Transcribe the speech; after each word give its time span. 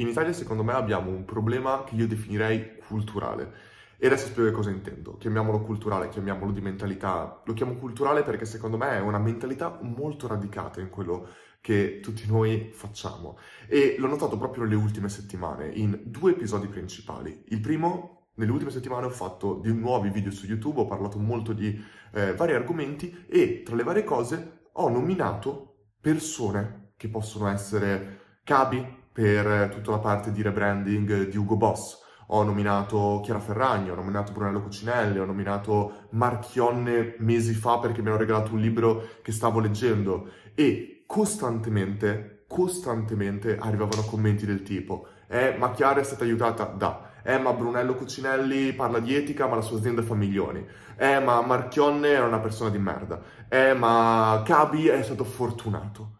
In 0.00 0.08
Italia, 0.08 0.32
secondo 0.32 0.64
me, 0.64 0.72
abbiamo 0.72 1.10
un 1.10 1.26
problema 1.26 1.84
che 1.84 1.94
io 1.94 2.06
definirei 2.06 2.78
culturale. 2.88 3.52
E 3.98 4.06
adesso 4.06 4.28
spiego 4.28 4.50
cosa 4.50 4.70
intendo. 4.70 5.18
Chiamiamolo 5.18 5.60
culturale, 5.60 6.08
chiamiamolo 6.08 6.52
di 6.52 6.62
mentalità. 6.62 7.42
Lo 7.44 7.52
chiamo 7.52 7.74
culturale 7.74 8.22
perché 8.22 8.46
secondo 8.46 8.78
me 8.78 8.92
è 8.92 9.00
una 9.00 9.18
mentalità 9.18 9.78
molto 9.82 10.26
radicata 10.26 10.80
in 10.80 10.88
quello 10.88 11.28
che 11.60 12.00
tutti 12.00 12.24
noi 12.26 12.70
facciamo. 12.72 13.36
E 13.68 13.96
l'ho 13.98 14.06
notato 14.06 14.38
proprio 14.38 14.62
nelle 14.62 14.74
ultime 14.74 15.10
settimane, 15.10 15.68
in 15.68 16.00
due 16.06 16.30
episodi 16.30 16.66
principali. 16.68 17.44
Il 17.48 17.60
primo, 17.60 18.28
nelle 18.36 18.52
ultime 18.52 18.70
settimane 18.70 19.04
ho 19.04 19.10
fatto 19.10 19.60
di 19.62 19.70
nuovi 19.70 20.08
video 20.08 20.30
su 20.30 20.46
YouTube, 20.46 20.80
ho 20.80 20.86
parlato 20.86 21.18
molto 21.18 21.52
di 21.52 21.78
eh, 22.14 22.32
vari 22.32 22.54
argomenti 22.54 23.26
e 23.28 23.62
tra 23.62 23.76
le 23.76 23.82
varie 23.82 24.04
cose 24.04 24.62
ho 24.72 24.88
nominato 24.88 25.90
persone 26.00 26.94
che 26.96 27.10
possono 27.10 27.48
essere 27.48 28.38
capi 28.44 28.99
per 29.12 29.70
tutta 29.72 29.90
la 29.90 29.98
parte 29.98 30.32
di 30.32 30.42
rebranding 30.42 31.28
di 31.28 31.36
Ugo 31.36 31.56
Boss. 31.56 31.98
Ho 32.32 32.42
nominato 32.44 33.20
Chiara 33.24 33.40
Ferragno, 33.40 33.92
ho 33.92 33.96
nominato 33.96 34.32
Brunello 34.32 34.62
Cucinelli, 34.62 35.18
ho 35.18 35.24
nominato 35.24 36.06
Marchionne 36.10 37.16
mesi 37.18 37.54
fa 37.54 37.78
perché 37.78 38.02
mi 38.02 38.08
hanno 38.08 38.18
regalato 38.18 38.52
un 38.52 38.60
libro 38.60 39.08
che 39.22 39.32
stavo 39.32 39.58
leggendo 39.58 40.30
e 40.54 41.02
costantemente, 41.06 42.44
costantemente 42.46 43.56
arrivavano 43.58 44.02
commenti 44.02 44.46
del 44.46 44.62
tipo 44.62 45.08
eh, 45.32 45.54
ma 45.56 45.70
Chiara 45.70 46.00
è 46.00 46.04
stata 46.04 46.24
aiutata 46.24 46.64
da 46.64 47.08
eh, 47.22 47.38
ma 47.38 47.52
Brunello 47.52 47.94
Cucinelli 47.94 48.72
parla 48.72 48.98
di 48.98 49.14
etica, 49.14 49.46
ma 49.46 49.56
la 49.56 49.60
sua 49.60 49.78
azienda 49.78 50.02
fa 50.02 50.14
milioni. 50.14 50.66
Eh, 50.96 51.20
ma 51.20 51.40
Marchionne 51.42 52.08
era 52.08 52.26
una 52.26 52.40
persona 52.40 52.70
di 52.70 52.78
merda. 52.78 53.20
Eh, 53.48 53.74
ma 53.74 54.42
Cabi 54.44 54.88
è 54.88 55.02
stato 55.02 55.24
fortunato. 55.24 56.18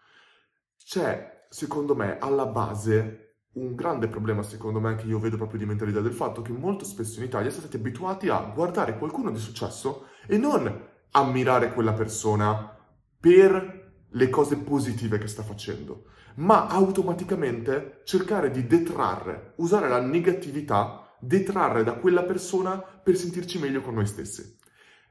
C'è 0.76 1.39
secondo 1.52 1.96
me, 1.96 2.18
alla 2.18 2.46
base 2.46 3.38
un 3.54 3.74
grande 3.74 4.06
problema, 4.06 4.44
secondo 4.44 4.78
me, 4.78 4.94
che 4.94 5.06
io 5.06 5.18
vedo 5.18 5.36
proprio 5.36 5.58
di 5.58 5.66
mentalità 5.66 6.00
del 6.00 6.12
fatto 6.12 6.42
che 6.42 6.52
molto 6.52 6.84
spesso 6.84 7.18
in 7.18 7.26
Italia 7.26 7.50
siete 7.50 7.76
abituati 7.76 8.28
a 8.28 8.38
guardare 8.54 8.96
qualcuno 8.96 9.32
di 9.32 9.38
successo 9.40 10.06
e 10.28 10.38
non 10.38 10.88
ammirare 11.10 11.72
quella 11.72 11.92
persona 11.92 12.78
per 13.18 14.04
le 14.08 14.28
cose 14.30 14.58
positive 14.58 15.18
che 15.18 15.26
sta 15.26 15.42
facendo, 15.42 16.04
ma 16.36 16.68
automaticamente 16.68 18.02
cercare 18.04 18.52
di 18.52 18.68
detrarre, 18.68 19.54
usare 19.56 19.88
la 19.88 20.00
negatività, 20.00 21.16
detrarre 21.18 21.82
da 21.82 21.94
quella 21.94 22.22
persona 22.22 22.78
per 22.78 23.16
sentirci 23.16 23.58
meglio 23.58 23.80
con 23.80 23.94
noi 23.94 24.06
stessi. 24.06 24.58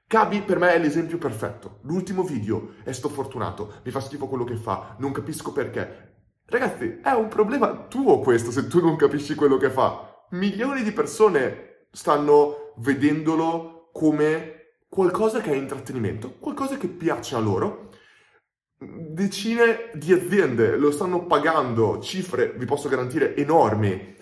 Cabi 0.10 0.42
per 0.42 0.58
me 0.58 0.74
è 0.74 0.80
l'esempio 0.80 1.20
perfetto. 1.20 1.82
L'ultimo 1.84 2.24
video 2.24 2.74
è 2.84 2.94
sto 2.94 3.10
fortunato, 3.10 3.74
mi 3.84 3.92
fa 3.92 4.00
schifo 4.00 4.28
quello 4.28 4.44
che 4.44 4.56
fa, 4.56 4.96
non 4.98 5.12
capisco 5.12 5.52
perché. 5.52 6.09
Ragazzi, 6.50 7.00
è 7.04 7.12
un 7.12 7.28
problema 7.28 7.86
tuo 7.88 8.18
questo 8.18 8.50
se 8.50 8.66
tu 8.68 8.82
non 8.82 8.96
capisci 8.96 9.36
quello 9.36 9.58
che 9.58 9.70
fa. 9.70 10.26
Milioni 10.32 10.82
di 10.82 10.92
persone 10.92 11.86
stanno 11.92 12.74
vedendolo 12.78 13.92
come 13.94 14.78
qualcosa 14.90 15.42
che 15.42 15.52
è 15.52 15.56
intrattenimento, 15.56 16.38
qualcosa 16.40 16.78
che 16.78 16.88
piace 16.88 17.36
a 17.36 17.40
loro. 17.40 17.92
Decine 18.80 19.92
di 19.94 20.12
aziende 20.12 20.76
lo 20.76 20.90
stanno 20.90 21.28
pagando 21.28 22.00
cifre, 22.00 22.54
vi 22.58 22.66
posso 22.66 22.90
garantire, 22.90 23.36
enormi. 23.36 24.16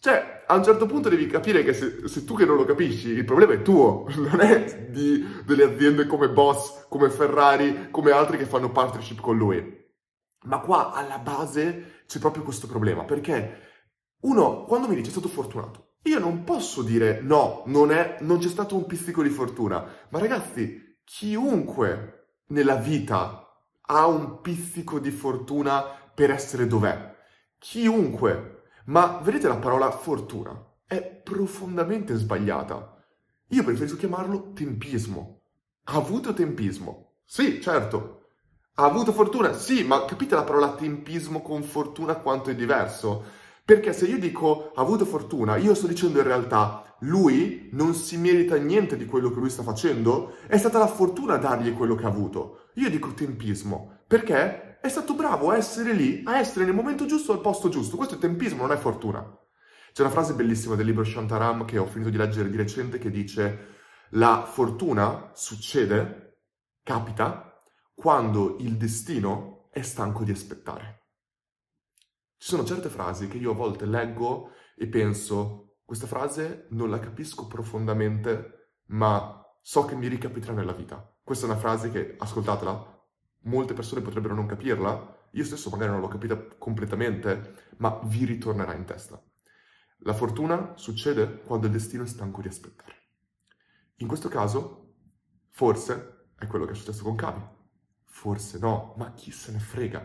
Cioè, 0.00 0.44
a 0.44 0.56
un 0.56 0.64
certo 0.64 0.86
punto 0.86 1.08
devi 1.08 1.28
capire 1.28 1.62
che 1.62 1.72
se, 1.72 2.08
se 2.08 2.24
tu 2.24 2.34
che 2.34 2.44
non 2.44 2.56
lo 2.56 2.64
capisci, 2.64 3.10
il 3.10 3.24
problema 3.24 3.52
è 3.52 3.62
tuo, 3.62 4.08
non 4.18 4.40
è 4.40 4.88
di, 4.88 5.24
delle 5.44 5.62
aziende 5.64 6.06
come 6.06 6.28
Boss, 6.30 6.86
come 6.88 7.10
Ferrari, 7.10 7.90
come 7.92 8.10
altri 8.10 8.38
che 8.38 8.46
fanno 8.46 8.72
partnership 8.72 9.20
con 9.20 9.36
lui. 9.36 9.77
Ma 10.42 10.60
qua 10.60 10.92
alla 10.92 11.18
base 11.18 12.02
c'è 12.06 12.18
proprio 12.18 12.42
questo 12.42 12.66
problema, 12.66 13.04
perché 13.04 13.66
uno, 14.20 14.64
quando 14.64 14.88
mi 14.88 14.94
dice 14.94 15.08
è 15.08 15.12
stato 15.12 15.28
fortunato, 15.28 15.96
io 16.02 16.18
non 16.18 16.44
posso 16.44 16.82
dire 16.82 17.20
no, 17.20 17.62
non, 17.66 17.90
è, 17.90 18.18
non 18.20 18.38
c'è 18.38 18.48
stato 18.48 18.76
un 18.76 18.86
pizzico 18.86 19.22
di 19.22 19.28
fortuna, 19.28 19.84
ma 20.08 20.18
ragazzi, 20.18 20.98
chiunque 21.04 22.36
nella 22.48 22.76
vita 22.76 23.48
ha 23.90 24.06
un 24.06 24.40
pizzico 24.40 24.98
di 24.98 25.10
fortuna 25.10 25.82
per 26.14 26.30
essere 26.30 26.66
dov'è. 26.66 27.16
Chiunque. 27.58 28.62
Ma 28.86 29.20
vedete 29.22 29.48
la 29.48 29.56
parola 29.56 29.90
fortuna? 29.90 30.76
È 30.86 31.02
profondamente 31.02 32.14
sbagliata. 32.14 32.96
Io 33.48 33.64
preferisco 33.64 33.96
chiamarlo 33.96 34.52
tempismo. 34.52 35.42
Ha 35.84 35.94
avuto 35.96 36.32
tempismo. 36.32 37.16
Sì, 37.24 37.60
certo, 37.60 38.17
ha 38.80 38.84
avuto 38.84 39.12
fortuna? 39.12 39.52
Sì, 39.54 39.82
ma 39.82 40.04
capite 40.04 40.36
la 40.36 40.44
parola 40.44 40.74
tempismo 40.74 41.42
con 41.42 41.64
fortuna 41.64 42.14
quanto 42.14 42.50
è 42.50 42.54
diverso? 42.54 43.24
Perché 43.64 43.92
se 43.92 44.06
io 44.06 44.20
dico 44.20 44.70
ha 44.72 44.80
avuto 44.80 45.04
fortuna, 45.04 45.56
io 45.56 45.74
sto 45.74 45.88
dicendo 45.88 46.18
in 46.18 46.24
realtà 46.24 46.96
lui 47.00 47.70
non 47.72 47.92
si 47.94 48.16
merita 48.16 48.56
niente 48.56 48.96
di 48.96 49.04
quello 49.04 49.30
che 49.30 49.40
lui 49.40 49.50
sta 49.50 49.64
facendo, 49.64 50.36
è 50.46 50.56
stata 50.56 50.78
la 50.78 50.86
fortuna 50.86 51.34
a 51.34 51.38
dargli 51.38 51.74
quello 51.74 51.96
che 51.96 52.04
ha 52.04 52.08
avuto. 52.08 52.68
Io 52.74 52.88
dico 52.88 53.14
tempismo, 53.14 54.02
perché 54.06 54.78
è 54.78 54.88
stato 54.88 55.14
bravo 55.14 55.50
a 55.50 55.56
essere 55.56 55.92
lì, 55.92 56.22
a 56.24 56.38
essere 56.38 56.64
nel 56.64 56.74
momento 56.74 57.04
giusto 57.04 57.32
al 57.32 57.40
posto 57.40 57.68
giusto. 57.68 57.96
Questo 57.96 58.14
è 58.14 58.18
tempismo, 58.18 58.62
non 58.62 58.76
è 58.76 58.78
fortuna. 58.78 59.20
C'è 59.92 60.02
una 60.02 60.12
frase 60.12 60.34
bellissima 60.34 60.76
del 60.76 60.86
libro 60.86 61.02
Shantaram 61.02 61.64
che 61.64 61.78
ho 61.78 61.86
finito 61.86 62.10
di 62.10 62.16
leggere 62.16 62.48
di 62.48 62.56
recente 62.56 62.98
che 62.98 63.10
dice 63.10 63.74
la 64.10 64.44
fortuna 64.48 65.32
succede, 65.34 66.42
capita, 66.84 67.47
quando 67.98 68.58
il 68.60 68.76
destino 68.76 69.70
è 69.72 69.82
stanco 69.82 70.22
di 70.22 70.30
aspettare. 70.30 71.06
Ci 72.36 72.50
sono 72.50 72.64
certe 72.64 72.88
frasi 72.90 73.26
che 73.26 73.38
io 73.38 73.50
a 73.50 73.54
volte 73.56 73.86
leggo 73.86 74.52
e 74.76 74.86
penso, 74.86 75.78
questa 75.84 76.06
frase 76.06 76.68
non 76.70 76.90
la 76.90 77.00
capisco 77.00 77.48
profondamente, 77.48 78.76
ma 78.90 79.44
so 79.60 79.84
che 79.84 79.96
mi 79.96 80.06
ricapiterà 80.06 80.52
nella 80.52 80.74
vita. 80.74 81.12
Questa 81.24 81.46
è 81.46 81.50
una 81.50 81.58
frase 81.58 81.90
che, 81.90 82.14
ascoltatela, 82.16 83.04
molte 83.42 83.74
persone 83.74 84.00
potrebbero 84.00 84.34
non 84.36 84.46
capirla, 84.46 85.28
io 85.32 85.44
stesso 85.44 85.68
magari 85.68 85.90
non 85.90 86.00
l'ho 86.00 86.06
capita 86.06 86.40
completamente, 86.56 87.72
ma 87.78 87.98
vi 88.04 88.24
ritornerà 88.24 88.74
in 88.74 88.84
testa. 88.84 89.20
La 90.02 90.14
fortuna 90.14 90.74
succede 90.76 91.40
quando 91.40 91.66
il 91.66 91.72
destino 91.72 92.04
è 92.04 92.06
stanco 92.06 92.42
di 92.42 92.48
aspettare. 92.48 92.94
In 93.96 94.06
questo 94.06 94.28
caso, 94.28 94.94
forse, 95.48 96.28
è 96.38 96.46
quello 96.46 96.64
che 96.64 96.70
è 96.70 96.76
successo 96.76 97.02
con 97.02 97.16
Cavi 97.16 97.56
Forse 98.18 98.58
no, 98.58 98.94
ma 98.96 99.12
chi 99.12 99.30
se 99.30 99.52
ne 99.52 99.60
frega. 99.60 100.04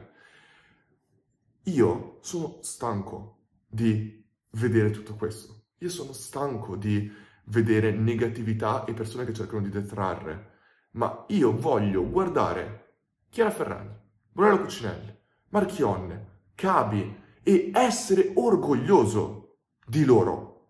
Io 1.63 2.19
sono 2.21 2.59
stanco 2.61 3.39
di 3.67 4.23
vedere 4.51 4.91
tutto 4.91 5.15
questo. 5.15 5.63
Io 5.79 5.89
sono 5.89 6.13
stanco 6.13 6.75
di 6.75 7.11
vedere 7.45 7.89
negatività 7.89 8.85
e 8.85 8.93
persone 8.93 9.25
che 9.25 9.33
cercano 9.33 9.63
di 9.63 9.69
detrarre. 9.69 10.59
Ma 10.91 11.25
io 11.29 11.57
voglio 11.57 12.07
guardare 12.07 12.97
Chiara 13.29 13.49
Ferragni, 13.49 13.97
Brunello 14.31 14.61
Cucinelli, 14.61 15.17
Marchionne, 15.49 16.27
Cabi 16.53 17.19
e 17.41 17.71
essere 17.73 18.31
orgoglioso 18.35 19.57
di 19.87 20.05
loro. 20.05 20.67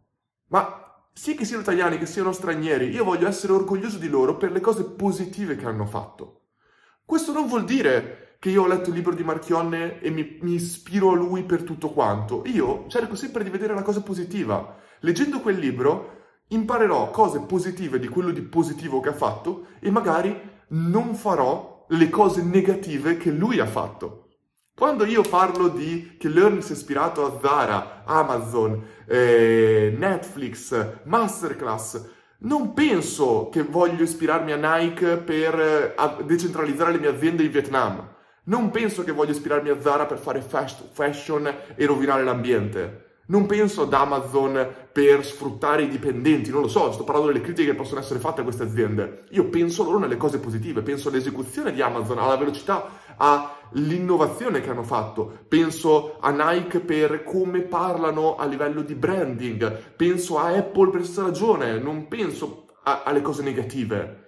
Ma 0.48 1.10
sì 1.12 1.36
che 1.36 1.44
siano 1.44 1.64
italiani, 1.64 1.98
che 1.98 2.06
siano 2.06 2.32
stranieri, 2.32 2.88
io 2.88 3.04
voglio 3.04 3.28
essere 3.28 3.52
orgoglioso 3.52 3.98
di 3.98 4.08
loro 4.08 4.38
per 4.38 4.54
le 4.54 4.62
cose 4.62 4.86
positive 4.86 5.58
che 5.58 5.66
hanno 5.66 5.86
fatto. 5.86 6.38
Questo 7.06 7.32
non 7.32 7.48
vuol 7.48 7.66
dire 7.66 8.38
che 8.40 8.50
io 8.50 8.64
ho 8.64 8.68
letto 8.68 8.90
il 8.90 8.96
libro 8.96 9.14
di 9.14 9.24
Marchionne 9.24 10.02
e 10.02 10.10
mi, 10.10 10.38
mi 10.42 10.56
ispiro 10.56 11.12
a 11.12 11.16
lui 11.16 11.44
per 11.44 11.64
tutto 11.64 11.92
quanto. 11.92 12.44
Io 12.46 12.86
cerco 12.88 13.16
sempre 13.16 13.44
di 13.44 13.50
vedere 13.50 13.74
la 13.74 13.84
cosa 13.84 14.02
positiva. 14.02 14.78
Leggendo 15.00 15.40
quel 15.40 15.58
libro 15.58 16.22
imparerò 16.50 17.10
cose 17.10 17.40
positive 17.42 18.00
di 18.00 18.08
quello 18.08 18.32
di 18.32 18.42
positivo 18.42 19.00
che 19.00 19.10
ha 19.10 19.14
fatto 19.14 19.68
e 19.80 19.90
magari 19.92 20.38
non 20.70 21.16
farò 21.16 21.86
le 21.90 22.10
cose 22.10 22.42
negative 22.44 23.18
che 23.18 23.32
lui 23.32 23.60
ha 23.60 23.66
fatto. 23.66 24.28
Quando 24.76 25.06
io 25.06 25.22
parlo 25.22 25.68
di 25.68 26.16
che 26.18 26.30
Learn 26.30 26.62
si 26.62 26.72
è 26.72 26.76
ispirato 26.76 27.26
a 27.26 27.40
Zara, 27.40 28.04
Amazon, 28.06 28.84
eh, 29.06 29.94
Netflix, 29.96 31.04
Masterclass, 31.04 32.10
non 32.44 32.74
penso 32.74 33.50
che 33.50 33.64
voglio 33.64 34.04
ispirarmi 34.04 34.52
a 34.52 34.78
Nike 34.78 35.18
per 35.18 35.60
eh, 35.60 36.24
decentralizzare 36.24 36.92
le 36.92 37.00
mie 37.00 37.10
aziende 37.10 37.44
in 37.44 37.52
Vietnam. 37.52 38.12
Non 38.46 38.70
penso 38.70 39.04
che 39.04 39.14
voglio 39.14 39.32
ispirarmi 39.32 39.70
a 39.70 39.80
Zara 39.80 40.06
per 40.06 40.18
fare 40.18 40.42
fashion 40.42 41.54
e 41.76 41.86
rovinare 41.86 42.24
l'ambiente. 42.24 43.12
Non 43.26 43.46
penso 43.46 43.84
ad 43.84 43.94
Amazon 43.94 44.68
per 44.92 45.26
sfruttare 45.26 45.84
i 45.84 45.88
dipendenti, 45.88 46.52
non 46.52 46.62
lo 46.62 46.68
so, 46.68 46.92
sto 46.92 47.06
parlando 47.06 47.32
delle 47.32 47.44
critiche 47.44 47.72
che 47.72 47.78
possono 47.78 48.02
essere 48.02 48.20
fatte 48.20 48.42
a 48.42 48.44
queste 48.44 48.64
aziende. 48.64 49.24
Io 49.30 49.46
penso 49.46 49.86
loro 49.86 49.98
nelle 49.98 50.18
cose 50.18 50.40
positive, 50.40 50.82
penso 50.82 51.08
all'esecuzione 51.08 51.72
di 51.72 51.82
Amazon, 51.82 52.20
alla 52.20 52.36
velocità, 52.36 53.00
all'innovazione 53.74 54.62
che 54.62 54.70
hanno 54.70 54.84
fatto. 54.84 55.46
Penso 55.48 56.20
a 56.20 56.32
Nike 56.32 56.80
per 56.80 57.24
come 57.24 57.62
parlano 57.62 58.36
a 58.36 58.46
livello 58.46 58.82
di 58.82 58.96
branding, 58.96 59.96
penso 59.96 60.38
a 60.38 60.48
Apple 60.56 60.90
per 60.90 61.00
questa 61.02 61.24
ragione, 61.24 61.80
non 61.80 62.08
penso 62.08 62.68
a, 62.84 63.04
alle 63.04 63.22
cose 63.22 63.44
negative. 63.44 64.22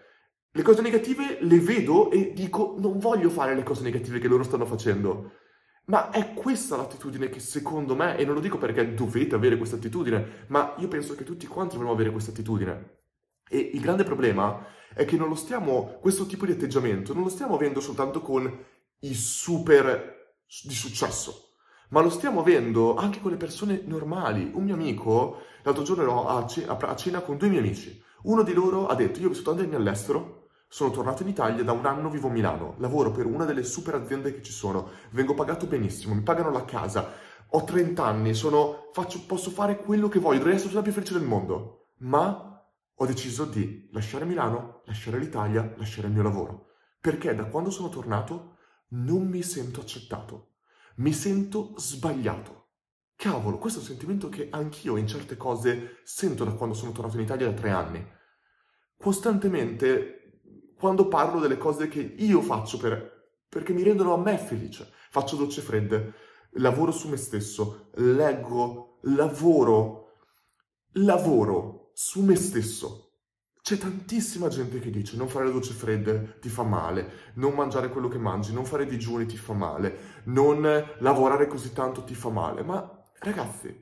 Le 0.52 0.62
cose 0.62 0.82
negative 0.82 1.40
le 1.42 1.60
vedo 1.60 2.12
e 2.12 2.32
dico 2.34 2.76
non 2.80 2.98
voglio 2.98 3.30
fare 3.30 3.56
le 3.56 3.64
cose 3.64 3.84
negative 3.84 4.20
che 4.20 4.28
loro 4.28 4.44
stanno 4.44 4.66
facendo. 4.66 5.32
Ma 5.88 6.10
è 6.10 6.34
questa 6.34 6.78
l'attitudine 6.78 7.30
che 7.30 7.40
secondo 7.40 7.96
me, 7.96 8.18
e 8.18 8.26
non 8.26 8.34
lo 8.34 8.40
dico 8.40 8.58
perché 8.58 8.94
dovete 8.96 9.36
avere 9.36 9.58
questa 9.58 9.76
attitudine, 9.76 10.46
ma 10.48 10.74
io 10.78 10.88
penso 10.88 11.14
che 11.14 11.24
tutti 11.24 11.46
quanti 11.46 11.74
dobbiamo 11.74 11.94
avere 11.94 12.10
questa 12.10 12.32
attitudine. 12.32 13.02
E 13.48 13.72
il 13.74 13.82
grande 13.82 14.04
problema 14.04 14.66
è 14.96 15.06
che 15.06 15.18
non 15.18 15.28
lo 15.28 15.36
stiamo, 15.36 16.00
questo 16.02 16.26
tipo 16.26 16.46
di 16.46 16.54
atteggiamento, 16.54 17.14
non 17.14 17.24
lo 17.24 17.30
stiamo 17.30 17.54
avendo 17.54 17.82
soltanto 17.82 18.22
con 18.22 18.52
i 19.06 19.14
super 19.14 20.14
di 20.64 20.74
successo, 20.74 21.50
ma 21.90 22.02
lo 22.02 22.10
stiamo 22.10 22.40
avendo 22.40 22.96
anche 22.96 23.22
con 23.22 23.32
le 23.32 23.38
persone 23.38 23.84
normali. 23.86 24.52
Un 24.54 24.64
mio 24.64 24.74
amico, 24.74 25.42
l'altro 25.64 25.84
giorno 25.84 26.04
ero 26.04 26.28
a, 26.28 26.96
cena 26.96 27.22
con 27.22 27.38
due 27.38 27.50
miei 27.50 27.62
amici, 27.62 28.02
uno 28.24 28.42
di 28.44 28.54
loro 28.54 28.88
ha 28.88 28.96
detto, 28.96 29.20
io 29.20 29.28
ho 29.28 29.30
vissuto 29.30 29.52
anni 29.52 29.76
all'estero, 29.76 30.50
sono 30.68 30.90
tornato 30.90 31.22
in 31.22 31.30
Italia, 31.30 31.64
da 31.64 31.72
un 31.72 31.86
anno 31.86 32.10
vivo 32.10 32.28
a 32.28 32.32
Milano, 32.32 32.76
lavoro 32.80 33.12
per 33.12 33.26
una 33.26 33.46
delle 33.46 33.64
super 33.64 33.96
aziende 33.96 34.34
che 34.34 34.42
ci 34.42 34.52
sono, 34.52 34.90
vengo 35.12 35.36
pagato 35.36 35.68
benissimo, 35.68 36.16
mi 36.16 36.22
pagano 36.22 36.52
la 36.52 36.66
casa, 36.66 37.12
ho 37.48 37.64
30 37.64 38.04
anni, 38.04 38.34
sono, 38.34 38.90
faccio, 38.92 39.24
posso 39.28 39.52
fare 39.52 39.78
quello 39.78 40.08
che 40.08 40.20
voglio, 40.20 40.40
dovrei 40.40 40.56
essere 40.56 40.74
la 40.74 40.82
più 40.82 40.92
felice 40.92 41.14
del 41.14 41.28
mondo, 41.28 41.90
ma 42.00 42.66
ho 42.98 43.06
deciso 43.06 43.46
di 43.46 43.88
lasciare 43.92 44.26
Milano, 44.26 44.82
lasciare 44.86 45.20
l'Italia, 45.20 45.74
lasciare 45.78 46.08
il 46.08 46.14
mio 46.14 46.24
lavoro, 46.24 46.70
perché 47.00 47.36
da 47.36 47.46
quando 47.46 47.70
sono 47.70 47.90
tornato 47.90 48.55
non 48.90 49.28
mi 49.28 49.42
sento 49.42 49.82
accettato, 49.82 50.56
mi 50.98 51.12
sento 51.12 51.74
sbagliato. 51.78 52.64
Cavolo, 53.16 53.58
questo 53.58 53.80
è 53.80 53.82
un 53.82 53.88
sentimento 53.88 54.30
che 54.30 54.50
anch'io 54.52 54.98
in 54.98 55.08
certe 55.08 55.38
cose 55.38 56.02
sento 56.04 56.44
da 56.44 56.52
quando 56.52 56.76
sono 56.76 56.92
tornato 56.92 57.18
in 57.18 57.24
Italia 57.24 57.50
da 57.50 57.54
tre 57.54 57.70
anni. 57.70 58.06
Costantemente 58.98 60.42
quando 60.78 61.08
parlo 61.08 61.40
delle 61.40 61.58
cose 61.58 61.88
che 61.88 62.02
io 62.02 62.42
faccio 62.42 62.78
per, 62.78 63.40
perché 63.48 63.74
mi 63.74 63.84
rendono 63.84 64.14
a 64.14 64.18
me 64.18 64.38
felice. 64.38 64.92
Faccio 65.10 65.38
docce 65.38 65.62
fredde, 65.62 66.14
lavoro 66.52 66.92
su 66.92 67.08
me 67.08 67.18
stesso, 67.18 67.90
leggo, 67.96 69.00
lavoro, 69.04 70.18
lavoro 70.94 71.92
su 71.94 72.22
me 72.22 72.36
stesso. 72.36 73.05
C'è 73.66 73.80
tantissima 73.80 74.48
gente 74.48 74.80
che 74.80 74.92
dice 74.92 75.18
non 75.18 75.28
fare 75.28 75.46
le 75.46 75.52
docce 75.52 75.74
fredde 75.74 76.38
ti 76.40 76.50
fa 76.50 76.62
male, 76.62 77.32
non 77.34 77.56
mangiare 77.56 77.90
quello 77.90 78.08
che 78.08 78.20
mangi, 78.20 78.54
non 78.54 78.64
fare 78.64 78.86
digiuni 78.86 79.26
ti 79.26 79.38
fa 79.38 79.54
male, 79.54 80.22
non 80.26 80.62
lavorare 81.00 81.48
così 81.48 81.74
tanto 81.74 82.04
ti 82.04 82.14
fa 82.14 82.30
male. 82.30 82.62
Ma 82.62 83.04
ragazzi, 83.22 83.76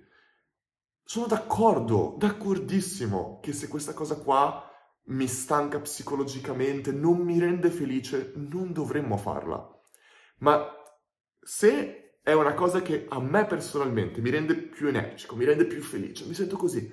sono 1.03 1.25
d'accordo, 1.27 2.15
d'accordissimo 2.18 3.41
che 3.41 3.51
se 3.51 3.68
questa 3.68 3.94
cosa 3.94 4.15
qua 4.15 4.71
mi 5.07 5.27
stanca 5.27 5.81
psicologicamente, 5.81 6.94
non 6.94 7.18
mi 7.18 7.38
rende 7.38 7.69
felice, 7.69 8.31
non 8.36 8.71
dovremmo 8.71 9.18
farla. 9.18 9.69
Ma 10.38 10.65
se 11.41 12.19
è 12.21 12.31
una 12.31 12.53
cosa 12.53 12.81
che 12.81 13.06
a 13.09 13.19
me 13.19 13.45
personalmente 13.45 14.21
mi 14.21 14.29
rende 14.29 14.56
più 14.56 14.88
energico, 14.88 15.36
mi 15.36 15.44
rende 15.44 15.65
più 15.65 15.81
felice, 15.81 16.24
mi 16.25 16.33
sento 16.33 16.56
così. 16.56 16.89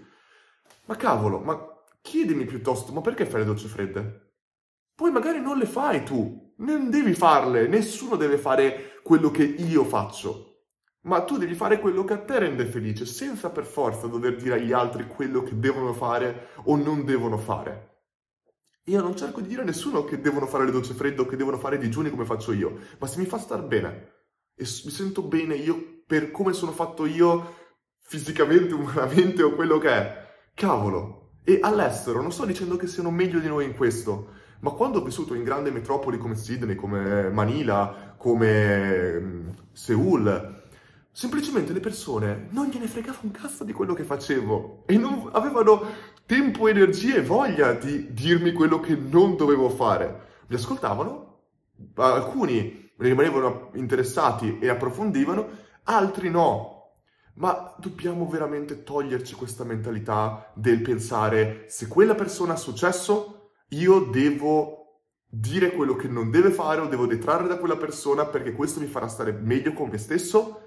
Ma 0.86 0.96
cavolo, 0.96 1.38
ma 1.38 1.78
chiedimi 2.00 2.44
piuttosto, 2.44 2.92
ma 2.92 3.00
perché 3.00 3.26
fai 3.26 3.40
le 3.40 3.46
docce 3.46 3.68
fredde? 3.68 4.34
Poi 4.94 5.10
magari 5.10 5.40
non 5.40 5.58
le 5.58 5.66
fai 5.66 6.04
tu, 6.04 6.54
non 6.58 6.90
devi 6.90 7.14
farle, 7.14 7.66
nessuno 7.66 8.16
deve 8.16 8.36
fare 8.36 9.00
quello 9.02 9.30
che 9.30 9.42
io 9.44 9.84
faccio. 9.84 10.46
Ma 11.02 11.22
tu 11.22 11.38
devi 11.38 11.54
fare 11.54 11.80
quello 11.80 12.04
che 12.04 12.12
a 12.12 12.18
te 12.18 12.38
rende 12.38 12.66
felice, 12.66 13.06
senza 13.06 13.48
per 13.48 13.64
forza 13.64 14.06
dover 14.06 14.36
dire 14.36 14.56
agli 14.56 14.72
altri 14.72 15.06
quello 15.06 15.42
che 15.42 15.58
devono 15.58 15.94
fare 15.94 16.48
o 16.64 16.76
non 16.76 17.04
devono 17.06 17.38
fare. 17.38 17.88
Io 18.84 19.00
non 19.00 19.16
cerco 19.16 19.40
di 19.40 19.48
dire 19.48 19.62
a 19.62 19.64
nessuno 19.64 20.04
che 20.04 20.20
devono 20.20 20.46
fare 20.46 20.64
le 20.64 20.72
docce 20.72 20.94
fredde 20.94 21.22
o 21.22 21.26
che 21.26 21.36
devono 21.36 21.58
fare 21.58 21.78
digiuni 21.78 22.10
come 22.10 22.24
faccio 22.24 22.52
io, 22.52 22.78
ma 22.98 23.06
se 23.06 23.18
mi 23.18 23.24
fa 23.24 23.38
star 23.38 23.62
bene 23.62 24.18
e 24.54 24.64
mi 24.64 24.90
sento 24.90 25.22
bene 25.22 25.54
io 25.54 26.02
per 26.06 26.30
come 26.30 26.52
sono 26.52 26.72
fatto 26.72 27.06
io 27.06 27.56
fisicamente, 27.98 28.74
umanamente 28.74 29.42
o 29.42 29.54
quello 29.54 29.78
che 29.78 29.88
è, 29.88 30.28
cavolo. 30.54 31.19
E 31.42 31.58
all'estero 31.62 32.20
non 32.20 32.32
sto 32.32 32.44
dicendo 32.44 32.76
che 32.76 32.86
siano 32.86 33.10
meglio 33.10 33.38
di 33.38 33.48
noi 33.48 33.64
in 33.64 33.74
questo, 33.74 34.28
ma 34.60 34.70
quando 34.70 34.98
ho 34.98 35.04
vissuto 35.04 35.34
in 35.34 35.42
grandi 35.42 35.70
metropoli 35.70 36.18
come 36.18 36.36
Sydney, 36.36 36.74
come 36.74 37.30
Manila, 37.30 38.14
come 38.16 39.18
mm, 39.18 39.48
Seoul, 39.72 40.58
Semplicemente 41.12 41.72
le 41.72 41.80
persone 41.80 42.46
non 42.50 42.68
gliene 42.68 42.86
fregava 42.86 43.18
un 43.22 43.32
cazzo 43.32 43.64
di 43.64 43.72
quello 43.72 43.94
che 43.94 44.04
facevo 44.04 44.84
e 44.86 44.96
non 44.96 45.28
avevano 45.32 45.84
tempo, 46.24 46.68
energia 46.68 47.16
e 47.16 47.22
voglia 47.22 47.72
di 47.72 48.12
dirmi 48.12 48.52
quello 48.52 48.78
che 48.78 48.94
non 48.94 49.36
dovevo 49.36 49.68
fare. 49.70 50.28
Mi 50.46 50.54
ascoltavano, 50.54 51.40
alcuni 51.96 52.92
rimanevano 52.96 53.70
interessati 53.74 54.58
e 54.60 54.68
approfondivano, 54.68 55.48
altri 55.84 56.30
no. 56.30 56.79
Ma 57.40 57.74
dobbiamo 57.78 58.28
veramente 58.28 58.82
toglierci 58.82 59.34
questa 59.34 59.64
mentalità 59.64 60.52
del 60.54 60.82
pensare 60.82 61.64
se 61.68 61.88
quella 61.88 62.14
persona 62.14 62.52
ha 62.52 62.56
successo, 62.56 63.52
io 63.70 64.00
devo 64.00 64.80
dire 65.26 65.72
quello 65.72 65.96
che 65.96 66.06
non 66.06 66.30
deve 66.30 66.50
fare 66.50 66.82
o 66.82 66.86
devo 66.86 67.06
detrarre 67.06 67.48
da 67.48 67.56
quella 67.56 67.78
persona 67.78 68.26
perché 68.26 68.52
questo 68.52 68.78
mi 68.78 68.86
farà 68.86 69.08
stare 69.08 69.32
meglio 69.32 69.72
con 69.72 69.88
me 69.88 69.96
stesso 69.96 70.66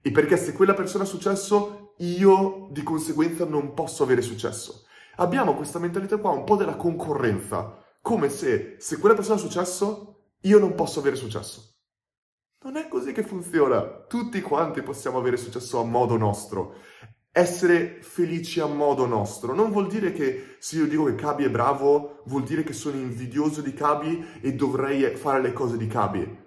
e 0.00 0.10
perché 0.12 0.38
se 0.38 0.54
quella 0.54 0.72
persona 0.72 1.04
ha 1.04 1.06
successo, 1.06 1.92
io 1.98 2.68
di 2.70 2.82
conseguenza 2.82 3.44
non 3.44 3.74
posso 3.74 4.02
avere 4.02 4.22
successo. 4.22 4.86
Abbiamo 5.16 5.54
questa 5.54 5.78
mentalità 5.78 6.16
qua 6.16 6.30
un 6.30 6.44
po' 6.44 6.56
della 6.56 6.76
concorrenza, 6.76 7.84
come 8.00 8.30
se 8.30 8.76
se 8.78 8.96
quella 8.98 9.14
persona 9.14 9.36
ha 9.36 9.40
successo, 9.40 10.28
io 10.40 10.58
non 10.58 10.74
posso 10.74 11.00
avere 11.00 11.16
successo. 11.16 11.73
Non 12.64 12.76
è 12.76 12.88
così 12.88 13.12
che 13.12 13.22
funziona. 13.22 13.82
Tutti 14.08 14.40
quanti 14.40 14.80
possiamo 14.80 15.18
avere 15.18 15.36
successo 15.36 15.80
a 15.80 15.84
modo 15.84 16.16
nostro. 16.16 16.76
Essere 17.30 17.98
felici 18.00 18.58
a 18.58 18.64
modo 18.64 19.04
nostro 19.04 19.52
non 19.54 19.70
vuol 19.70 19.86
dire 19.86 20.12
che 20.12 20.56
se 20.60 20.78
io 20.78 20.86
dico 20.86 21.04
che 21.04 21.14
Cabi 21.14 21.44
è 21.44 21.50
bravo, 21.50 22.22
vuol 22.24 22.42
dire 22.42 22.62
che 22.62 22.72
sono 22.72 22.96
invidioso 22.96 23.60
di 23.60 23.74
Cabi 23.74 24.24
e 24.40 24.54
dovrei 24.54 25.14
fare 25.14 25.42
le 25.42 25.52
cose 25.52 25.76
di 25.76 25.86
Cabi. 25.86 26.42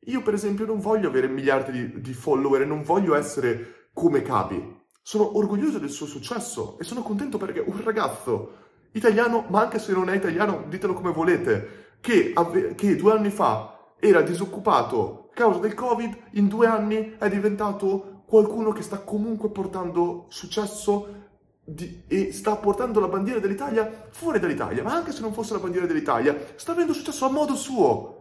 Io 0.00 0.20
per 0.20 0.34
esempio 0.34 0.66
non 0.66 0.80
voglio 0.80 1.08
avere 1.08 1.28
miliardi 1.28 1.72
di, 1.72 2.00
di 2.02 2.12
follower 2.12 2.60
e 2.60 2.66
non 2.66 2.82
voglio 2.82 3.14
essere 3.14 3.88
come 3.94 4.20
Capi. 4.20 4.82
Sono 5.00 5.38
orgoglioso 5.38 5.78
del 5.78 5.88
suo 5.88 6.04
successo 6.04 6.78
e 6.78 6.84
sono 6.84 7.00
contento 7.00 7.38
perché 7.38 7.60
un 7.60 7.82
ragazzo 7.82 8.52
italiano, 8.92 9.46
ma 9.48 9.62
anche 9.62 9.78
se 9.78 9.92
non 9.92 10.10
è 10.10 10.14
italiano, 10.14 10.66
ditelo 10.68 10.92
come 10.92 11.10
volete, 11.10 11.96
che, 12.02 12.32
ave- 12.34 12.74
che 12.74 12.96
due 12.96 13.12
anni 13.12 13.30
fa 13.30 13.73
era 14.04 14.20
disoccupato 14.20 15.28
a 15.30 15.34
causa 15.34 15.60
del 15.60 15.72
Covid, 15.72 16.14
in 16.32 16.46
due 16.46 16.66
anni 16.66 17.16
è 17.18 17.28
diventato 17.30 18.22
qualcuno 18.26 18.70
che 18.70 18.82
sta 18.82 18.98
comunque 18.98 19.48
portando 19.48 20.26
successo 20.28 21.22
di, 21.64 22.02
e 22.06 22.30
sta 22.30 22.56
portando 22.56 23.00
la 23.00 23.08
bandiera 23.08 23.40
dell'Italia 23.40 24.08
fuori 24.10 24.38
dall'Italia, 24.38 24.82
ma 24.82 24.92
anche 24.92 25.10
se 25.10 25.22
non 25.22 25.32
fosse 25.32 25.54
la 25.54 25.60
bandiera 25.60 25.86
dell'Italia, 25.86 26.36
sta 26.56 26.72
avendo 26.72 26.92
successo 26.92 27.24
a 27.24 27.30
modo 27.30 27.54
suo. 27.54 28.13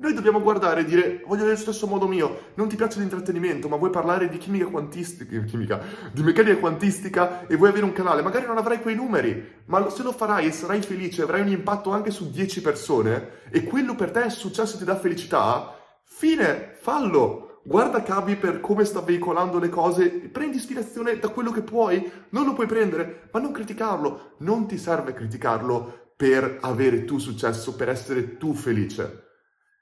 Noi 0.00 0.14
dobbiamo 0.14 0.40
guardare 0.40 0.80
e 0.80 0.84
dire, 0.86 1.22
voglio 1.26 1.44
nello 1.44 1.56
stesso 1.58 1.86
modo 1.86 2.08
mio, 2.08 2.52
non 2.54 2.68
ti 2.68 2.76
piace 2.76 2.98
l'intrattenimento, 2.98 3.68
ma 3.68 3.76
vuoi 3.76 3.90
parlare 3.90 4.30
di 4.30 4.38
chimica 4.38 4.64
quantistica, 4.64 5.38
chimica, 5.40 5.78
di 6.10 6.22
meccanica 6.22 6.56
quantistica 6.56 7.46
e 7.46 7.54
vuoi 7.56 7.68
avere 7.68 7.84
un 7.84 7.92
canale, 7.92 8.22
magari 8.22 8.46
non 8.46 8.56
avrai 8.56 8.80
quei 8.80 8.94
numeri, 8.94 9.60
ma 9.66 9.90
se 9.90 10.02
lo 10.02 10.12
farai 10.12 10.46
e 10.46 10.52
sarai 10.52 10.80
felice, 10.80 11.20
avrai 11.20 11.42
un 11.42 11.48
impatto 11.48 11.90
anche 11.90 12.10
su 12.10 12.30
10 12.30 12.62
persone 12.62 13.28
e 13.50 13.62
quello 13.62 13.94
per 13.94 14.10
te 14.10 14.24
è 14.24 14.30
successo 14.30 14.76
e 14.76 14.78
ti 14.78 14.84
dà 14.86 14.96
felicità, 14.96 15.76
fine, 16.02 16.76
fallo! 16.80 17.60
Guarda 17.62 18.02
Cabi 18.02 18.36
per 18.36 18.60
come 18.60 18.86
sta 18.86 19.02
veicolando 19.02 19.58
le 19.58 19.68
cose, 19.68 20.08
prendi 20.08 20.56
ispirazione 20.56 21.18
da 21.18 21.28
quello 21.28 21.50
che 21.50 21.60
puoi, 21.60 22.10
non 22.30 22.46
lo 22.46 22.54
puoi 22.54 22.66
prendere, 22.66 23.28
ma 23.32 23.38
non 23.38 23.52
criticarlo, 23.52 24.36
non 24.38 24.66
ti 24.66 24.78
serve 24.78 25.12
criticarlo 25.12 26.12
per 26.16 26.56
avere 26.62 27.04
tu 27.04 27.18
successo, 27.18 27.76
per 27.76 27.90
essere 27.90 28.38
tu 28.38 28.54
felice. 28.54 29.28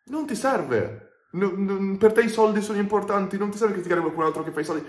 Non 0.09 0.27
ti 0.27 0.35
serve. 0.35 1.27
Non, 1.33 1.65
non, 1.65 1.99
per 1.99 2.13
te 2.13 2.23
i 2.23 2.29
soldi 2.29 2.63
sono 2.63 2.79
importanti, 2.79 3.37
non 3.37 3.51
ti 3.51 3.59
serve 3.59 3.75
criticare 3.75 4.01
qualcun 4.01 4.25
altro 4.25 4.43
che 4.43 4.51
fa 4.51 4.61
i 4.61 4.65
soldi. 4.65 4.87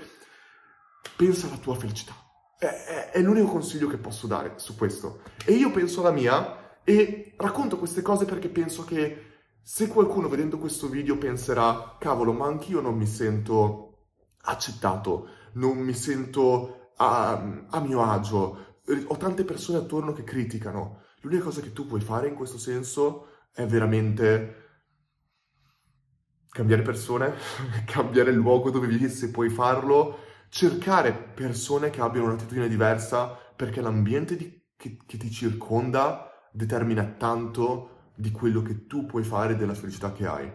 Pensa 1.15 1.47
alla 1.47 1.57
tua 1.57 1.75
felicità. 1.75 2.13
È, 2.57 2.65
è, 2.65 3.09
è 3.11 3.21
l'unico 3.21 3.47
consiglio 3.47 3.87
che 3.87 3.97
posso 3.97 4.27
dare 4.27 4.53
su 4.55 4.75
questo. 4.75 5.21
E 5.45 5.53
io 5.53 5.71
penso 5.71 6.01
alla 6.01 6.11
mia 6.11 6.79
e 6.83 7.33
racconto 7.37 7.77
queste 7.77 8.01
cose 8.01 8.25
perché 8.25 8.49
penso 8.49 8.83
che 8.83 9.25
se 9.61 9.87
qualcuno 9.87 10.29
vedendo 10.29 10.57
questo 10.57 10.87
video 10.87 11.17
penserà, 11.17 11.97
cavolo, 11.99 12.31
ma 12.31 12.47
anch'io 12.47 12.81
non 12.81 12.95
mi 12.95 13.05
sento 13.05 14.07
accettato, 14.43 15.29
non 15.53 15.77
mi 15.77 15.93
sento 15.93 16.93
a, 16.95 17.65
a 17.69 17.79
mio 17.79 18.01
agio, 18.01 18.81
ho 19.05 19.17
tante 19.17 19.43
persone 19.43 19.77
attorno 19.77 20.13
che 20.13 20.23
criticano. 20.23 21.03
L'unica 21.21 21.43
cosa 21.43 21.61
che 21.61 21.73
tu 21.73 21.85
puoi 21.85 22.01
fare 22.01 22.27
in 22.27 22.35
questo 22.35 22.57
senso 22.57 23.27
è 23.53 23.65
veramente 23.65 24.68
cambiare 26.49 26.81
persone, 26.81 27.33
cambiare 27.85 28.31
il 28.31 28.37
luogo 28.37 28.69
dove 28.69 28.87
vivi 28.87 29.09
se 29.09 29.31
puoi 29.31 29.49
farlo, 29.49 30.19
cercare 30.49 31.13
persone 31.13 31.89
che 31.89 32.01
abbiano 32.01 32.27
un'attitudine 32.27 32.67
diversa 32.67 33.37
perché 33.55 33.81
l'ambiente 33.81 34.35
di, 34.35 34.61
che, 34.75 34.97
che 35.05 35.17
ti 35.17 35.29
circonda 35.29 36.49
determina 36.51 37.03
tanto 37.03 38.11
di 38.15 38.31
quello 38.31 38.61
che 38.61 38.85
tu 38.87 39.05
puoi 39.05 39.23
fare 39.23 39.53
e 39.53 39.55
della 39.55 39.73
felicità 39.73 40.11
che 40.11 40.27
hai. 40.27 40.51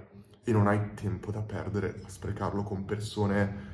e 0.46 0.52
non 0.52 0.66
hai 0.66 0.92
tempo 0.92 1.30
da 1.30 1.40
perdere 1.40 2.02
a 2.04 2.08
sprecarlo 2.08 2.62
con 2.62 2.84
persone 2.84 3.72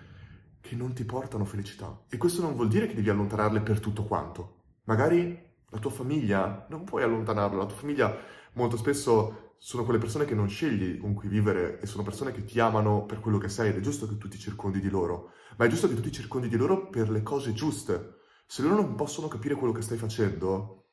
che 0.61 0.77
non 0.77 0.93
ti 0.93 1.05
portano 1.05 1.45
felicità. 1.45 2.03
E 2.09 2.17
questo 2.17 2.43
non 2.43 2.55
vuol 2.55 2.69
dire 2.69 2.87
che 2.87 2.95
devi 2.95 3.09
allontanarle 3.09 3.61
per 3.61 3.81
tutto 3.81 4.05
quanto. 4.05 4.59
Magari 4.85 5.49
la 5.71 5.79
tua 5.79 5.91
famiglia 5.91 6.67
non 6.69 6.85
puoi 6.85 7.03
allontanarla, 7.03 7.59
la 7.59 7.67
tua 7.67 7.77
famiglia 7.77 8.17
molto 8.55 8.77
spesso 8.77 9.55
sono 9.59 9.85
quelle 9.85 9.99
persone 9.99 10.25
che 10.25 10.35
non 10.35 10.49
scegli 10.49 10.99
con 10.99 11.13
cui 11.13 11.29
vivere 11.29 11.81
e 11.81 11.87
sono 11.87 12.03
persone 12.03 12.33
che 12.33 12.45
ti 12.45 12.59
amano 12.61 13.05
per 13.05 13.21
quello 13.21 13.37
che 13.37 13.51
sei 13.51 13.69
ed 13.69 13.77
è 13.77 13.81
giusto 13.81 14.09
che 14.09 14.17
tu 14.17 14.27
ti 14.27 14.39
circondi 14.39 14.81
di 14.81 14.89
loro, 14.89 15.33
ma 15.59 15.67
è 15.67 15.69
giusto 15.69 15.87
che 15.87 15.95
tu 15.95 16.01
ti 16.01 16.11
circondi 16.11 16.49
di 16.49 16.57
loro 16.57 16.89
per 16.89 17.11
le 17.11 17.23
cose 17.23 17.53
giuste. 17.53 18.21
Se 18.47 18.63
loro 18.63 18.77
non 18.77 18.95
possono 18.95 19.29
capire 19.29 19.55
quello 19.55 19.73
che 19.73 19.83
stai 19.83 19.99
facendo, 19.99 20.89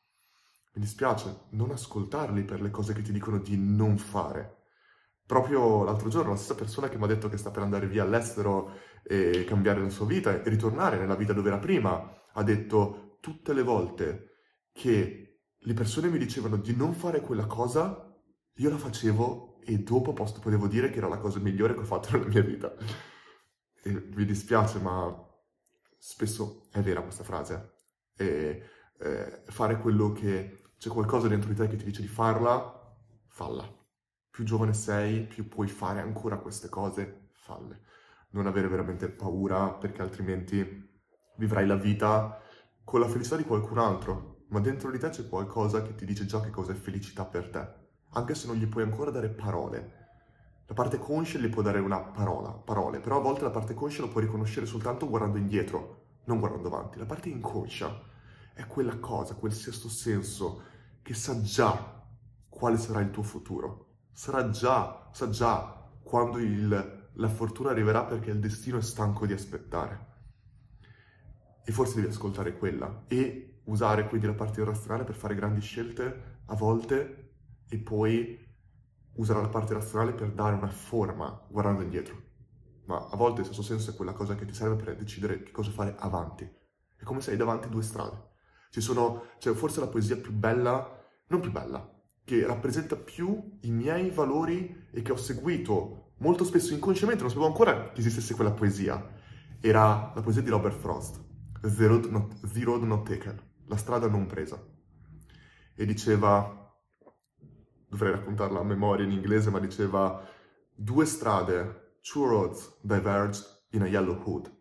mi 0.74 0.82
dispiace, 0.82 1.46
non 1.52 1.72
ascoltarli 1.72 2.44
per 2.44 2.62
le 2.62 2.70
cose 2.70 2.94
che 2.94 3.02
ti 3.02 3.12
dicono 3.12 3.40
di 3.40 3.58
non 3.58 3.98
fare. 3.98 4.56
Proprio 5.26 5.84
l'altro 5.84 6.10
giorno 6.10 6.32
la 6.32 6.36
stessa 6.36 6.56
persona 6.56 6.88
che 6.88 6.98
mi 6.98 7.06
ha 7.06 7.08
detto 7.08 7.30
che 7.30 7.38
sta 7.38 7.52
per 7.52 7.64
andare 7.64 7.88
via 7.88 8.04
all'estero 8.04 8.74
e 9.04 9.46
cambiare 9.46 9.82
la 9.82 9.90
sua 9.90 10.06
vita 10.06 10.42
e 10.42 10.50
ritornare 10.50 10.98
nella 10.98 11.16
vita 11.16 11.34
dove 11.34 11.48
era 11.48 11.58
prima, 11.58 12.22
ha 12.34 12.44
detto 12.44 13.18
tutte 13.22 13.54
le 13.54 13.64
volte 13.64 14.36
che 14.72 15.27
le 15.68 15.74
persone 15.74 16.08
mi 16.08 16.18
dicevano 16.18 16.56
di 16.56 16.74
non 16.74 16.94
fare 16.94 17.20
quella 17.20 17.46
cosa, 17.46 18.18
io 18.54 18.70
la 18.70 18.78
facevo 18.78 19.60
e 19.60 19.80
dopo 19.80 20.14
posto, 20.14 20.40
potevo 20.40 20.66
dire 20.66 20.90
che 20.90 21.00
era 21.00 21.10
la 21.10 21.18
cosa 21.18 21.40
migliore 21.40 21.74
che 21.74 21.82
ho 21.82 21.84
fatto 21.84 22.12
nella 22.16 22.30
mia 22.30 22.42
vita. 22.42 22.74
E 23.84 23.92
mi 23.92 24.24
dispiace, 24.24 24.80
ma 24.80 25.14
spesso 25.98 26.70
è 26.72 26.80
vera 26.80 27.02
questa 27.02 27.26
frase. 27.26 27.82
E 28.16 28.64
eh, 28.98 29.44
fare 29.48 29.78
quello 29.80 30.14
che 30.14 30.70
c'è 30.78 30.88
qualcosa 30.88 31.28
dentro 31.28 31.50
di 31.50 31.56
te 31.56 31.68
che 31.68 31.76
ti 31.76 31.84
dice 31.84 32.02
di 32.02 32.08
farla, 32.08 32.96
falla. 33.28 33.70
Più 34.30 34.46
giovane 34.46 34.74
sei, 34.74 35.28
più 35.28 35.50
puoi 35.50 35.68
fare 35.68 36.00
ancora 36.00 36.38
queste 36.38 36.70
cose, 36.70 37.32
falle. 37.34 37.82
Non 38.30 38.48
avere 38.48 38.70
veramente 38.70 39.10
paura, 39.10 39.74
perché 39.74 40.02
altrimenti 40.02 40.66
vivrai 41.36 41.68
la 41.68 41.76
vita 41.76 42.42
con 42.86 43.02
la 43.02 43.10
felicità 43.10 43.36
di 43.36 43.44
qualcun 43.44 43.80
altro, 43.80 44.37
ma 44.50 44.60
dentro 44.60 44.92
di 44.92 45.00
te 45.00 45.10
c'è 45.10 45.28
qualcosa 45.28 45.82
che 45.82 45.96
ti 45.96 46.06
dice 46.06 46.26
già 46.26 46.40
che 46.42 46.50
cosa 46.50 46.72
è 46.72 46.76
felicità 46.76 47.26
per 47.26 47.50
te, 47.50 47.68
anche 48.12 48.36
se 48.36 48.48
non 48.48 48.56
gli 48.56 48.68
puoi 48.68 48.84
ancora 48.84 49.12
dare 49.12 49.30
parole. 49.30 50.06
La 50.66 50.74
parte 50.74 50.98
conscia 50.98 51.40
gli 51.40 51.50
può 51.50 51.62
dare 51.62 51.80
una 51.80 52.00
parola, 52.00 52.50
parole, 52.52 53.00
però 53.00 53.18
a 53.18 53.22
volte 53.22 53.44
la 53.44 53.50
parte 53.50 53.74
conscia 53.74 54.02
lo 54.02 54.10
puoi 54.10 54.26
riconoscere 54.26 54.66
soltanto 54.66 55.08
guardando 55.08 55.38
indietro, 55.38 56.06
non 56.26 56.40
guardando 56.40 56.68
avanti. 56.68 56.98
La 56.98 57.06
parte 57.06 57.30
inconscia 57.30 58.02
è 58.54 58.66
quella 58.68 58.98
cosa, 58.98 59.36
quel 59.36 59.54
sesto 59.54 59.88
senso 59.88 60.64
che 61.02 61.14
sa 61.14 61.42
già 61.42 62.04
quale 62.50 62.78
sarà 62.78 63.02
il 63.02 63.12
tuo 63.12 63.24
futuro. 63.24 63.86
Sarà 64.12 64.50
già, 64.50 65.10
sa 65.12 65.30
già 65.30 65.90
quando 66.04 66.40
il, 66.40 67.10
la 67.14 67.28
fortuna 67.30 67.70
arriverà 67.70 68.04
perché 68.04 68.32
il 68.32 68.40
destino 68.40 68.78
è 68.78 68.82
stanco 68.82 69.26
di 69.26 69.34
aspettare. 69.34 70.06
E 71.64 71.72
forse 71.72 71.96
devi 71.96 72.08
ascoltare 72.08 72.58
quella 72.58 73.04
e 73.08 73.57
usare 73.68 74.08
quindi 74.08 74.28
la 74.28 74.34
parte 74.34 74.64
razionale 74.64 75.04
per 75.04 75.16
fare 75.16 75.36
grandi 75.36 75.62
scelte 75.62 76.42
a 76.46 76.56
volte 76.56 77.32
e 77.70 77.78
poi 77.78 78.46
usare 79.14 79.42
la 79.42 79.50
parte 79.50 79.74
razionale 79.74 80.14
per 80.14 80.32
dare 80.32 80.56
una 80.56 80.68
forma 80.68 81.46
guardando 81.50 81.84
indietro. 81.84 82.26
Ma 82.86 83.08
a 83.10 83.16
volte 83.18 83.42
il 83.42 83.48
sesto 83.48 83.62
senso 83.62 83.92
è 83.92 83.96
quella 83.96 84.14
cosa 84.14 84.36
che 84.36 84.46
ti 84.46 84.54
serve 84.54 84.82
per 84.82 84.96
decidere 84.96 85.44
che 85.44 85.52
cosa 85.52 85.72
fare 85.72 85.96
avanti. 85.98 86.50
È 86.96 87.04
come 87.04 87.22
se 87.22 87.32
hai 87.32 87.38
davanti 87.38 87.70
due 87.70 87.84
strade. 87.84 88.36
Ci 88.70 88.82
sono, 88.82 89.24
cioè 89.40 89.54
forse 89.54 89.80
la 89.80 89.88
poesia 89.88 90.18
più 90.18 90.32
bella, 90.32 90.98
non 91.28 91.42
più 91.42 91.52
bella, 91.52 91.94
che 92.24 92.46
rappresenta 92.46 92.96
più 92.96 93.58
i 93.62 93.72
miei 93.72 94.10
valori 94.10 94.88
e 94.92 95.02
che 95.02 95.12
ho 95.12 95.18
seguito 95.18 96.14
molto 96.20 96.44
spesso 96.44 96.74
inconsciamente, 96.74 97.22
non 97.22 97.30
sapevo 97.30 97.48
ancora 97.48 97.92
che 97.92 98.00
esistesse 98.00 98.36
quella 98.36 98.52
poesia. 98.52 99.16
Era 99.60 100.12
la 100.14 100.22
poesia 100.22 100.42
di 100.42 100.50
Robert 100.50 100.78
Frost, 100.78 101.24
The 101.62 101.88
Road 101.88 102.06
Not, 102.06 102.52
The 102.52 102.64
Road 102.64 102.84
Not 102.84 103.08
Taken, 103.08 103.42
la 103.68 103.78
strada 103.78 104.08
non 104.08 104.26
presa. 104.26 104.62
E 105.76 105.86
diceva, 105.86 106.76
dovrei 107.88 108.12
raccontarla 108.12 108.60
a 108.60 108.64
memoria 108.64 109.06
in 109.06 109.12
inglese, 109.12 109.50
ma 109.50 109.60
diceva 109.60 110.28
due 110.74 111.06
strade, 111.06 112.00
two 112.02 112.26
roads 112.26 112.80
diverged 112.82 113.46
in 113.72 113.84
a 113.84 113.88
yellow 113.88 114.16
hood. 114.26 114.52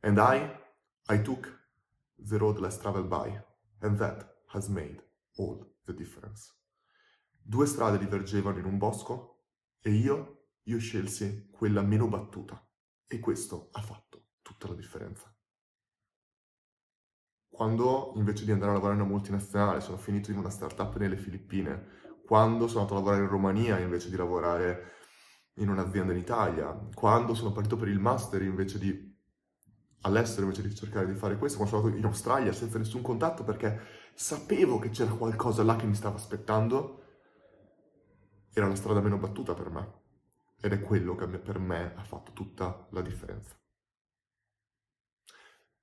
And 0.00 0.18
I, 0.18 0.50
I 1.08 1.20
took 1.22 1.58
the 2.16 2.36
road 2.38 2.58
less 2.58 2.78
traveled 2.78 3.08
by, 3.08 3.42
and 3.80 3.98
that 3.98 4.26
has 4.48 4.68
made 4.68 5.02
all 5.36 5.74
the 5.84 5.94
difference. 5.94 6.52
Due 7.42 7.66
strade 7.66 7.98
divergevano 7.98 8.58
in 8.58 8.64
un 8.64 8.78
bosco 8.78 9.44
e 9.80 9.90
io, 9.90 10.44
io 10.64 10.78
scelsi 10.78 11.48
quella 11.50 11.82
meno 11.82 12.06
battuta 12.06 12.62
e 13.06 13.18
questo 13.18 13.70
ha 13.72 13.80
fatto 13.80 14.28
tutta 14.42 14.68
la 14.68 14.74
differenza. 14.74 15.29
Quando 17.50 18.12
invece 18.16 18.44
di 18.44 18.52
andare 18.52 18.70
a 18.70 18.74
lavorare 18.74 18.96
in 18.96 19.04
una 19.04 19.10
multinazionale 19.10 19.80
sono 19.80 19.98
finito 19.98 20.30
in 20.30 20.38
una 20.38 20.50
startup 20.50 20.96
nelle 20.96 21.16
Filippine, 21.16 21.98
quando 22.24 22.68
sono 22.68 22.80
andato 22.80 22.94
a 22.94 22.98
lavorare 23.00 23.24
in 23.24 23.30
Romania 23.30 23.78
invece 23.78 24.08
di 24.08 24.16
lavorare 24.16 24.92
in 25.54 25.68
un'azienda 25.68 26.12
in 26.12 26.18
Italia, 26.18 26.72
quando 26.94 27.34
sono 27.34 27.52
partito 27.52 27.76
per 27.76 27.88
il 27.88 27.98
master 27.98 28.42
invece 28.42 28.78
di 28.78 29.08
all'estero 30.02 30.44
invece 30.44 30.62
di 30.62 30.74
cercare 30.74 31.06
di 31.06 31.14
fare 31.14 31.36
questo, 31.36 31.58
quando 31.58 31.76
sono 31.76 31.88
andato 31.88 32.06
in 32.06 32.10
Australia 32.10 32.52
senza 32.52 32.78
nessun 32.78 33.02
contatto 33.02 33.44
perché 33.44 33.80
sapevo 34.14 34.78
che 34.78 34.90
c'era 34.90 35.12
qualcosa 35.12 35.62
là 35.62 35.76
che 35.76 35.86
mi 35.86 35.94
stava 35.94 36.16
aspettando, 36.16 37.02
era 38.52 38.66
la 38.66 38.74
strada 38.74 39.00
meno 39.00 39.18
battuta 39.18 39.54
per 39.54 39.70
me. 39.70 39.98
Ed 40.60 40.72
è 40.72 40.80
quello 40.80 41.14
che 41.14 41.26
per 41.26 41.58
me 41.58 41.94
ha 41.96 42.04
fatto 42.04 42.32
tutta 42.32 42.86
la 42.90 43.00
differenza. 43.00 43.59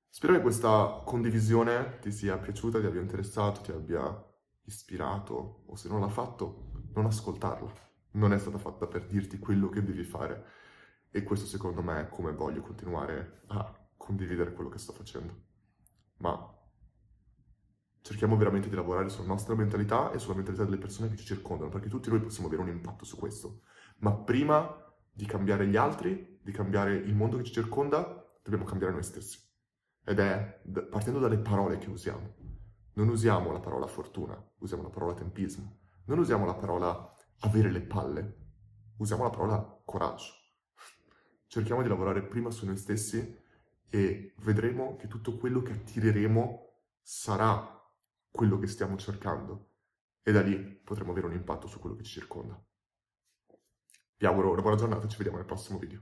Spero 0.09 0.33
che 0.33 0.41
questa 0.41 1.01
condivisione 1.05 1.99
ti 1.99 2.11
sia 2.11 2.37
piaciuta, 2.37 2.79
ti 2.79 2.85
abbia 2.85 3.01
interessato, 3.01 3.61
ti 3.61 3.71
abbia 3.71 4.25
ispirato, 4.63 5.63
o 5.65 5.75
se 5.75 5.89
non 5.89 5.99
l'ha 5.99 6.09
fatto, 6.09 6.71
non 6.93 7.05
ascoltarla. 7.05 7.71
Non 8.11 8.33
è 8.33 8.39
stata 8.39 8.57
fatta 8.57 8.87
per 8.87 9.05
dirti 9.05 9.37
quello 9.37 9.69
che 9.69 9.83
devi 9.83 10.03
fare. 10.03 10.45
E 11.11 11.23
questo 11.23 11.45
secondo 11.45 11.81
me 11.81 12.01
è 12.01 12.09
come 12.09 12.31
voglio 12.33 12.61
continuare 12.61 13.43
a 13.47 13.89
condividere 13.95 14.53
quello 14.53 14.69
che 14.69 14.79
sto 14.79 14.93
facendo. 14.93 15.45
Ma 16.17 16.55
cerchiamo 18.01 18.37
veramente 18.37 18.69
di 18.69 18.75
lavorare 18.75 19.09
sulla 19.09 19.27
nostra 19.27 19.53
mentalità 19.53 20.11
e 20.11 20.19
sulla 20.19 20.35
mentalità 20.35 20.63
delle 20.63 20.77
persone 20.77 21.09
che 21.09 21.17
ci 21.17 21.25
circondano, 21.25 21.69
perché 21.69 21.89
tutti 21.89 22.09
noi 22.09 22.21
possiamo 22.21 22.47
avere 22.47 22.63
un 22.63 22.69
impatto 22.69 23.05
su 23.05 23.17
questo. 23.17 23.61
Ma 23.97 24.13
prima 24.13 24.83
di 25.11 25.25
cambiare 25.25 25.67
gli 25.67 25.75
altri, 25.75 26.39
di 26.41 26.51
cambiare 26.51 26.95
il 26.95 27.13
mondo 27.13 27.37
che 27.37 27.43
ci 27.43 27.53
circonda, 27.53 28.25
dobbiamo 28.41 28.65
cambiare 28.65 28.93
noi 28.93 29.03
stessi. 29.03 29.46
Ed 30.09 30.19
è 30.19 30.61
partendo 30.89 31.19
dalle 31.19 31.37
parole 31.37 31.77
che 31.79 31.89
usiamo. 31.89 32.35
Non 32.93 33.09
usiamo 33.09 33.51
la 33.51 33.59
parola 33.59 33.87
fortuna, 33.87 34.41
usiamo 34.59 34.81
la 34.81 34.89
parola 34.89 35.13
tempismo. 35.13 35.79
Non 36.05 36.19
usiamo 36.19 36.45
la 36.45 36.53
parola 36.53 37.13
avere 37.39 37.69
le 37.69 37.81
palle, 37.81 38.37
usiamo 38.99 39.23
la 39.23 39.29
parola 39.29 39.81
coraggio. 39.83 40.31
Cerchiamo 41.47 41.81
di 41.81 41.89
lavorare 41.89 42.23
prima 42.23 42.49
su 42.51 42.65
noi 42.65 42.77
stessi 42.77 43.37
e 43.89 44.33
vedremo 44.43 44.95
che 44.95 45.07
tutto 45.07 45.35
quello 45.35 45.61
che 45.61 45.73
attireremo 45.73 46.69
sarà 47.01 47.77
quello 48.31 48.59
che 48.59 48.67
stiamo 48.67 48.95
cercando 48.95 49.71
e 50.23 50.31
da 50.31 50.41
lì 50.41 50.57
potremo 50.57 51.11
avere 51.11 51.27
un 51.27 51.33
impatto 51.33 51.67
su 51.67 51.79
quello 51.79 51.97
che 51.97 52.03
ci 52.03 52.13
circonda. 52.19 52.57
Vi 54.19 54.25
auguro 54.25 54.51
una 54.53 54.61
buona 54.61 54.77
giornata 54.77 55.05
ci 55.09 55.17
vediamo 55.17 55.37
nel 55.37 55.45
prossimo 55.45 55.77
video. 55.77 56.01